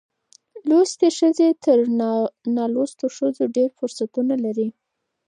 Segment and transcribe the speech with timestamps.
[0.69, 1.77] لوستې ښځې تر
[2.55, 4.67] نالوستو ښځو ډېر فرصتونه لري.